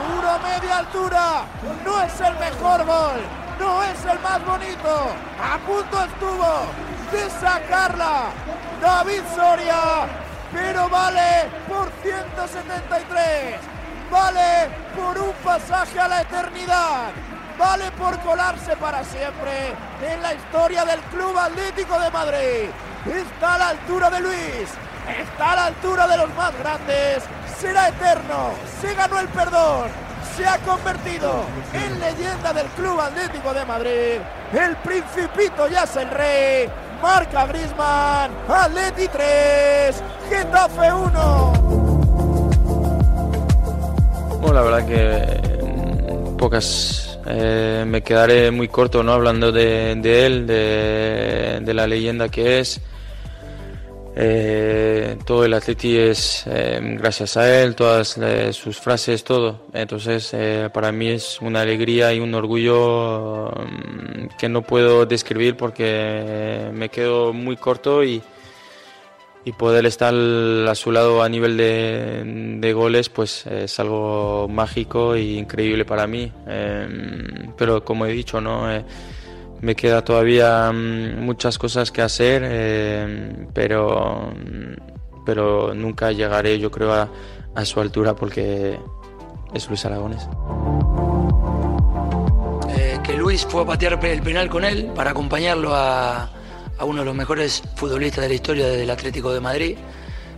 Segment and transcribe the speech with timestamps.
[0.00, 1.44] Puro media altura.
[1.84, 3.20] No es el mejor gol.
[3.58, 5.10] No es el más bonito.
[5.42, 6.66] A punto estuvo
[7.12, 8.30] de sacarla
[8.80, 10.06] David Soria.
[10.52, 13.60] Pero vale por 173.
[14.10, 17.10] Vale por un pasaje a la eternidad.
[17.60, 22.70] Vale por colarse para siempre en la historia del Club Atlético de Madrid.
[23.06, 24.68] Está a la altura de Luis.
[25.20, 27.22] Está a la altura de los más grandes
[27.60, 29.88] será eterno, se ganó el perdón,
[30.34, 31.44] se ha convertido
[31.74, 34.20] en leyenda del Club Atlético de Madrid.
[34.54, 36.70] El Principito ya es el rey.
[37.02, 41.52] Marca Grisman, Atleti 3, Getafe 1.
[44.40, 51.74] Bueno, la verdad que pocas eh, me quedaré muy corto no hablando de, él, de,
[51.74, 52.80] la leyenda que es.
[54.16, 58.18] Eh, todo el atleti es eh, gracias a él, todas
[58.52, 59.66] sus frases, todo.
[59.72, 60.34] Entonces,
[60.72, 66.88] para mí es una alegría y un orgullo mm, que no puedo describir porque me
[66.88, 68.22] quedo muy corto y,
[69.44, 75.14] y poder estar a su lado a nivel de, de goles, pues es algo mágico
[75.14, 76.32] e increíble para mí.
[77.56, 78.68] pero como he dicho, no
[79.60, 84.32] me queda todavía mm, muchas cosas que hacer, eh, pero,
[85.24, 87.08] pero nunca llegaré, yo creo, a,
[87.64, 88.78] su altura porque
[89.52, 90.26] es Luis Aragones.
[92.70, 96.30] Eh, que Luis fue a patear el penal con él para acompañarlo a,
[96.80, 99.76] a, uno de los mejores futbolistas de la historia del Atlético de Madrid,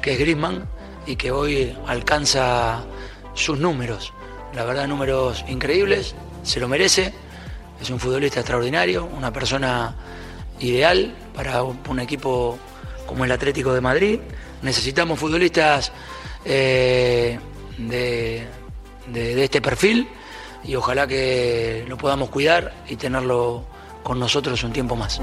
[0.00, 0.68] que es Griezmann,
[1.06, 2.84] y que hoy alcanza
[3.34, 4.12] sus números.
[4.54, 7.12] La verdad, números increíbles, se lo merece
[7.80, 9.94] es un futbolista extraordinario, una persona
[10.60, 12.58] ideal para un equipo
[13.06, 14.20] como el Atlético de Madrid.
[14.62, 15.92] Necesitamos futbolistas
[16.44, 17.38] eh,
[17.78, 18.46] de,
[19.06, 20.08] de este perfil
[20.64, 23.64] y ojalá que lo podamos cuidar y tenerlo
[24.02, 25.20] con nosotros un tiempo más.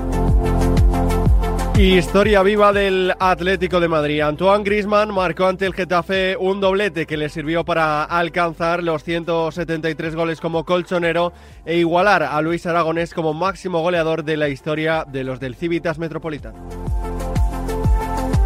[1.78, 4.22] Historia viva del Atlético de Madrid.
[4.22, 10.16] Antoine Grisman marcó ante el Getafe un doblete que le sirvió para alcanzar los 173
[10.16, 11.34] goles como colchonero
[11.66, 16.00] e igualar a Luis Aragonés como máximo goleador de la historia de los del Civitas
[16.00, 17.15] Metropolitano.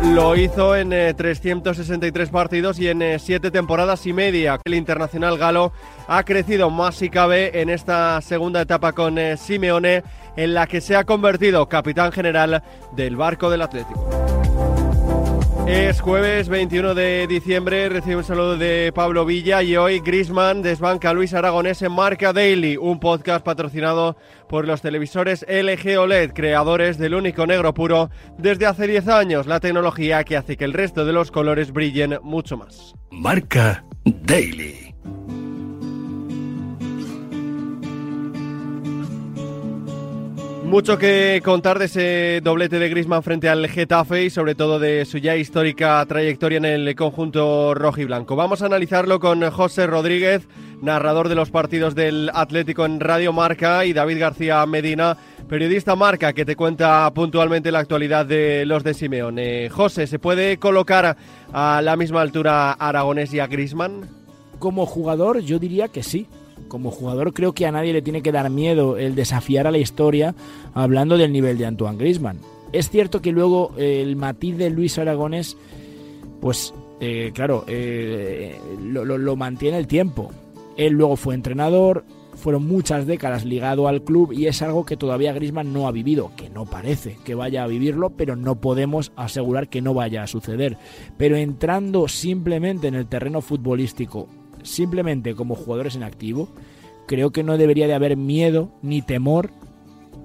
[0.02, 4.58] Lo hizo en 363 eh, partidos y en 7 eh, temporadas y media.
[4.64, 5.74] El internacional galo
[6.08, 10.04] ha crecido más si cabe en esta segunda etapa con eh, Simeone
[10.38, 12.64] en la que se ha convertido capitán general
[12.96, 14.39] del barco del Atlético.
[15.70, 21.12] Es jueves 21 de diciembre, recibe un saludo de Pablo Villa y hoy Grisman desbanca
[21.12, 26.98] a Luis Aragonés en Marca Daily, un podcast patrocinado por los televisores LG OLED, creadores
[26.98, 28.10] del único negro puro
[28.40, 32.18] desde hace 10 años, la tecnología que hace que el resto de los colores brillen
[32.24, 32.96] mucho más.
[33.12, 34.89] Marca Daily.
[40.70, 45.04] Mucho que contar de ese doblete de Grisman frente al Getafe y sobre todo de
[45.06, 48.36] su ya histórica trayectoria en el conjunto rojo y blanco.
[48.36, 50.48] Vamos a analizarlo con José Rodríguez,
[50.80, 55.18] narrador de los partidos del Atlético en Radio Marca, y David García Medina,
[55.50, 59.70] periodista Marca, que te cuenta puntualmente la actualidad de los de Simeone.
[59.70, 61.18] José, ¿se puede colocar
[61.52, 64.08] a la misma altura a Aragonés y a Grisman?
[64.60, 66.28] Como jugador, yo diría que sí
[66.70, 69.78] como jugador creo que a nadie le tiene que dar miedo el desafiar a la
[69.80, 70.36] historia
[70.74, 72.40] hablando del nivel de Antoine Griezmann.
[72.72, 75.58] Es cierto que luego eh, el matiz de Luis Aragones,
[76.40, 80.32] pues eh, claro, eh, lo, mantiene el tiempo.
[80.78, 82.06] Él luego fue entrenador,
[82.36, 86.32] fueron muchas décadas ligado al club y es algo que todavía Griezmann no ha vivido,
[86.38, 90.28] que no parece que vaya a vivirlo, pero no podemos asegurar que no vaya a
[90.28, 90.78] suceder.
[91.18, 94.28] Pero entrando simplemente en el terreno futbolístico
[94.70, 96.50] simplemente como jugadores en activo,
[97.08, 99.50] creo que no debería de haber miedo ni temor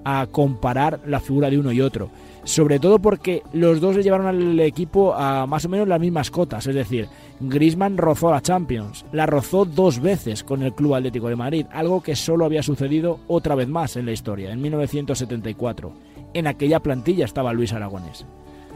[0.03, 2.09] a comparar la figura de uno y otro.
[2.45, 6.29] sobre todo porque los dos le llevaron al equipo a más o menos las mismas
[6.29, 7.07] cotas, es decir,
[7.39, 12.03] Griezmann rozó a Champions, la rozó dos veces con el Club Atlético de Madrid, algo
[12.03, 15.91] que solo había sucedido otra vez más en la historia, en 1974.
[16.35, 18.27] En aquella plantilla estaba Luis Aragonés.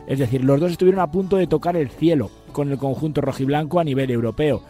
[0.08, 3.80] Es decir, los dos estuvieron a punto de tocar el cielo con el conjunto rojiblanco
[3.80, 4.64] a nivel europeo.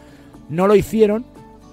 [0.50, 1.24] No lo hicieron,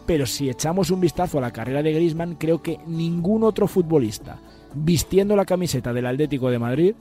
[0.05, 4.39] pero si echamos un vistazo a la carrera de Griezmann, creo que ningún otro futbolista
[4.73, 6.95] vistiendo la camiseta del Atlético de Madrid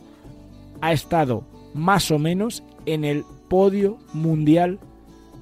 [0.80, 1.44] ha estado
[1.74, 4.78] más o menos en el podio mundial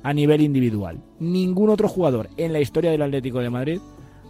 [0.02, 0.98] a nivel individual.
[1.20, 3.80] Ningún otro jugador en la historia del Atlético de Madrid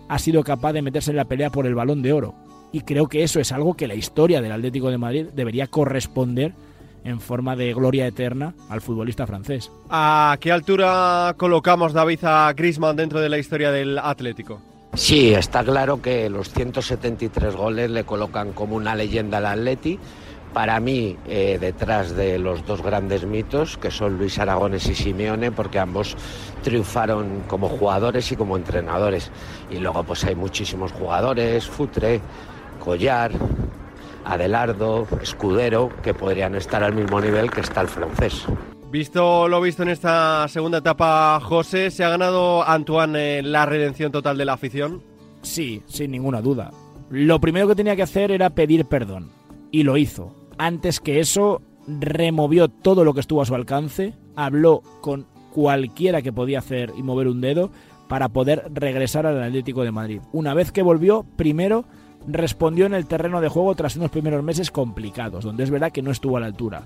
[0.08, 2.34] ha sido capaz de meterse en la pelea por el balón de oro.
[2.72, 6.52] Y creo que eso es algo que la historia del Atlético de Madrid debería corresponder
[7.04, 9.70] en forma de gloria eterna al futbolista francés.
[9.90, 14.60] ¿A qué altura colocamos, David, a Griezmann dentro de la historia del Atlético?
[14.94, 19.98] Sí, está claro que los 173 goles le colocan como una leyenda al Atleti
[20.54, 25.50] para mí eh, detrás de los dos grandes mitos, que son Luis Aragones y Simeone,
[25.50, 26.16] porque ambos
[26.62, 29.32] triunfaron como jugadores y como entrenadores.
[29.68, 32.20] Y luego pues hay muchísimos jugadores, Futre,
[32.82, 33.32] Collar,
[34.24, 38.46] Adelardo, Escudero, que podrían estar al mismo nivel que está el francés.
[38.90, 44.38] Visto lo visto en esta segunda etapa, José, ¿se ha ganado Antoine la redención total
[44.38, 45.02] de la afición?
[45.42, 46.70] Sí, sin ninguna duda.
[47.10, 49.30] Lo primero que tenía que hacer era pedir perdón.
[49.70, 54.82] Y lo hizo antes que eso, removió todo lo que estuvo a su alcance, habló
[55.00, 57.70] con cualquiera que podía hacer y mover un dedo
[58.08, 60.20] para poder regresar al Atlético de Madrid.
[60.32, 61.84] Una vez que volvió, primero
[62.26, 66.02] respondió en el terreno de juego tras unos primeros meses complicados, donde es verdad que
[66.02, 66.82] no estuvo a la altura.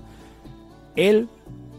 [0.95, 1.29] Él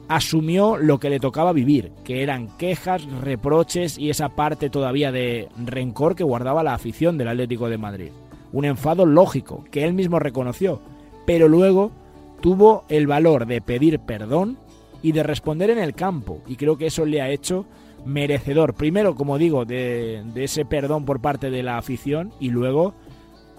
[0.09, 5.49] asumió lo que le tocaba vivir, que eran quejas, reproches y esa parte todavía de
[5.65, 8.11] rencor que guardaba la afición del Atlético de Madrid.
[8.53, 10.81] Un enfado lógico, que él mismo reconoció,
[11.27, 11.93] pero luego
[12.41, 14.59] tuvo el valor de pedir perdón
[15.03, 16.43] y de responder en el campo.
[16.47, 17.67] Y creo que eso le ha hecho
[18.05, 22.95] merecedor, primero, como digo, de, ese perdón por parte de la afición y luego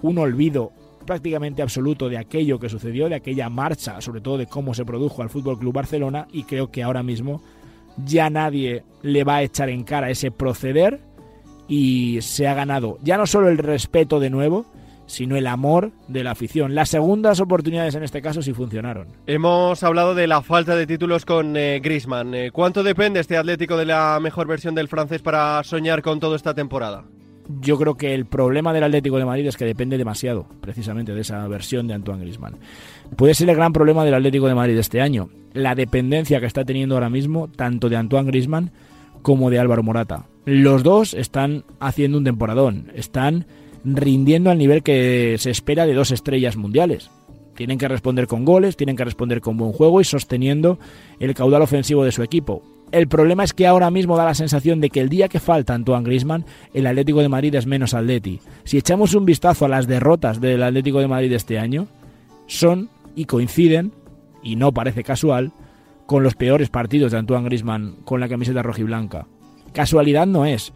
[0.02, 0.72] un olvido
[1.06, 5.22] prácticamente absoluto de aquello que sucedió, de aquella marcha, sobre todo de cómo se produjo
[5.22, 7.42] al Fútbol Club Barcelona y creo que ahora mismo
[8.04, 11.00] ya nadie le va a echar en cara ese proceder
[11.68, 14.66] y se ha ganado ya no solo el respeto de nuevo,
[15.06, 16.74] sino el amor de la afición.
[16.74, 19.08] Las segundas oportunidades en este caso sí funcionaron.
[19.26, 22.34] Hemos hablado de la falta de títulos con eh, Grisman.
[22.34, 26.36] Eh, ¿Cuánto depende este Atlético de la mejor versión del francés para soñar con toda
[26.36, 27.04] esta temporada?
[27.60, 31.20] Yo creo que el problema del Atlético de Madrid es que depende demasiado, precisamente, de
[31.20, 32.56] esa versión de Antoine Grisman.
[33.16, 36.64] Puede ser el gran problema del Atlético de Madrid este año, la dependencia que está
[36.64, 38.70] teniendo ahora mismo tanto de Antoine Grisman
[39.22, 40.26] como de Álvaro Morata.
[40.44, 43.46] Los dos están haciendo un temporadón, están
[43.84, 47.10] rindiendo al nivel que se espera de dos estrellas mundiales.
[47.54, 50.78] Tienen que responder con goles, tienen que responder con buen juego y sosteniendo
[51.20, 52.62] el caudal ofensivo de su equipo.
[52.92, 55.72] El problema es que ahora mismo da la sensación de que el día que falta
[55.72, 56.44] Antoine Griezmann,
[56.74, 58.38] el Atlético de Madrid es menos Atleti.
[58.64, 61.88] Si echamos un vistazo a las derrotas del Atlético de Madrid este año,
[62.46, 63.92] son y coinciden,
[64.42, 65.52] y no parece casual,
[66.04, 69.26] con los peores partidos de Antoine Griezmann con la camiseta rojiblanca.
[69.72, 70.74] Casualidad no es,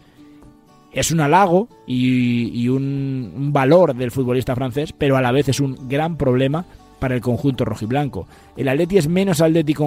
[0.93, 5.87] es un halago y, un, valor del futbolista francés, pero a la vez es un
[5.87, 6.65] gran problema
[6.99, 8.27] para el conjunto rojiblanco.
[8.57, 9.87] El Atleti es menos atlético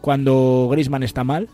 [0.00, 1.50] cuando Griezmann está mal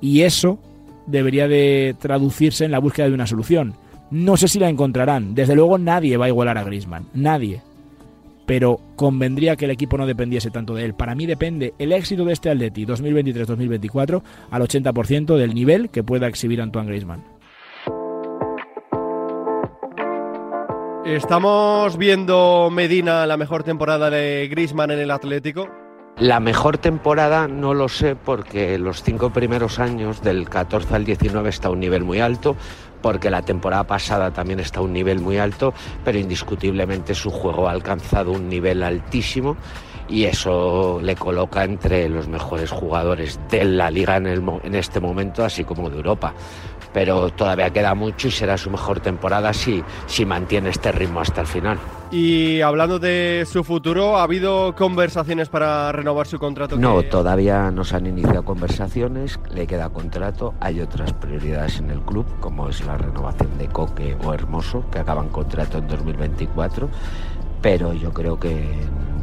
[0.00, 0.58] y eso
[1.06, 3.74] debería de traducirse en la búsqueda de una solución.
[4.10, 5.34] No sé si la encontrarán.
[5.34, 7.62] Desde luego nadie va a igualar a Griezmann, nadie.
[8.46, 10.94] Pero convendría que el equipo no dependiese tanto de él.
[10.94, 16.26] Para mí depende el éxito de este Atleti 2023-2024 al 80% del nivel que pueda
[16.26, 17.22] exhibir Antoine Griezmann.
[21.04, 25.68] ¿Estamos viendo Medina la mejor temporada de Grisman en el Atlético?
[26.20, 31.48] La mejor temporada no lo sé porque los cinco primeros años, del 14 al 19,
[31.48, 32.56] está a un nivel muy alto,
[33.00, 35.72] porque la temporada pasada también está a un nivel muy alto,
[36.04, 39.56] pero indiscutiblemente su juego ha alcanzado un nivel altísimo
[40.10, 45.44] y eso le coloca entre los mejores jugadores de la liga en, en este momento,
[45.44, 46.34] así como de Europa
[46.92, 51.42] pero todavía queda mucho y será su mejor temporada si, si mantiene este ritmo hasta
[51.42, 51.78] el final.
[52.10, 56.76] Y hablando de su futuro, ¿ha habido conversaciones para renovar su contrato?
[56.76, 62.00] No, todavía no se han iniciado conversaciones, le queda contrato, hay otras prioridades en el
[62.00, 66.88] club, como es la renovación de Coque o Hermoso, que acaban contrato en 2024,
[67.62, 68.66] pero yo creo que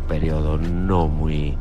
[0.08, 1.58] periodo no muy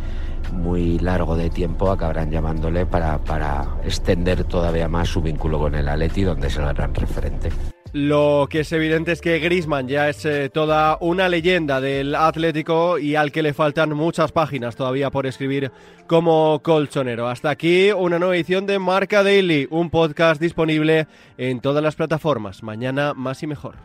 [0.52, 5.88] muy largo de tiempo acabarán llamándole para, para extender todavía más su vínculo con el
[5.88, 7.50] Atleti, donde es el gran referente.
[7.92, 12.98] Lo que es evidente es que Grisman ya es eh, toda una leyenda del Atlético
[12.98, 15.70] y al que le faltan muchas páginas todavía por escribir
[16.06, 17.28] como colchonero.
[17.28, 21.06] Hasta aquí una nueva edición de Marca Daily, un podcast disponible
[21.38, 22.62] en todas las plataformas.
[22.62, 23.76] Mañana más y mejor.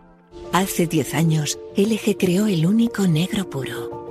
[0.52, 4.11] Hace 10 años, LG creó el único negro puro,